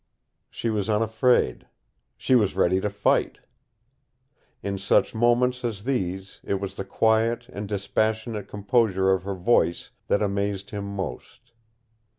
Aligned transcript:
She 0.49 0.71
was 0.71 0.89
unafraid. 0.89 1.67
She 2.17 2.33
was 2.33 2.55
ready 2.55 2.81
to 2.81 2.89
fight. 2.89 3.37
In 4.63 4.79
such 4.79 5.13
moments 5.13 5.63
as 5.63 5.83
these 5.83 6.39
it 6.43 6.55
was 6.55 6.75
the 6.75 6.83
quiet 6.83 7.47
and 7.49 7.69
dispassionate 7.69 8.47
composure 8.47 9.11
of 9.13 9.21
her 9.25 9.35
voice 9.35 9.91
that 10.07 10.23
amazed 10.23 10.71
him 10.71 10.85
most. 10.85 11.51